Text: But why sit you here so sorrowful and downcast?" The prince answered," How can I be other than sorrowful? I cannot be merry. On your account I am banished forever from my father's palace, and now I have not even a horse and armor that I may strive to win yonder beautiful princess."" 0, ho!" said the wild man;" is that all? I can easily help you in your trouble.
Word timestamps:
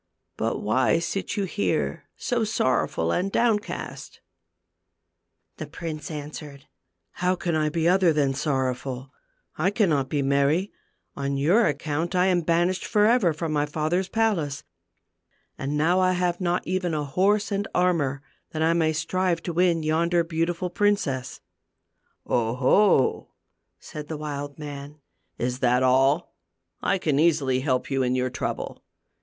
But 0.35 0.63
why 0.63 0.97
sit 0.97 1.37
you 1.37 1.43
here 1.43 2.05
so 2.15 2.43
sorrowful 2.43 3.11
and 3.11 3.31
downcast?" 3.31 4.19
The 5.57 5.67
prince 5.67 6.09
answered," 6.09 6.65
How 7.21 7.35
can 7.35 7.55
I 7.55 7.69
be 7.69 7.87
other 7.87 8.11
than 8.11 8.33
sorrowful? 8.33 9.11
I 9.59 9.69
cannot 9.69 10.09
be 10.09 10.23
merry. 10.23 10.71
On 11.15 11.37
your 11.37 11.67
account 11.67 12.15
I 12.15 12.25
am 12.25 12.41
banished 12.41 12.83
forever 12.83 13.31
from 13.31 13.51
my 13.53 13.67
father's 13.67 14.09
palace, 14.09 14.63
and 15.55 15.77
now 15.77 15.99
I 15.99 16.13
have 16.13 16.41
not 16.41 16.65
even 16.65 16.95
a 16.95 17.05
horse 17.05 17.51
and 17.51 17.67
armor 17.75 18.23
that 18.53 18.63
I 18.63 18.73
may 18.73 18.93
strive 18.93 19.43
to 19.43 19.53
win 19.53 19.83
yonder 19.83 20.23
beautiful 20.23 20.71
princess."" 20.71 21.41
0, 22.27 22.55
ho!" 22.55 23.27
said 23.79 24.07
the 24.07 24.17
wild 24.17 24.57
man;" 24.57 24.99
is 25.37 25.59
that 25.59 25.83
all? 25.83 26.33
I 26.81 26.97
can 26.97 27.19
easily 27.19 27.59
help 27.59 27.91
you 27.91 28.01
in 28.01 28.15
your 28.15 28.31
trouble. 28.31 28.83